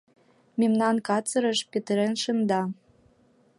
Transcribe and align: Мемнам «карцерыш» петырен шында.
Мемнам 0.59 0.95
«карцерыш» 1.07 1.59
петырен 1.71 2.13
шында. 2.21 2.61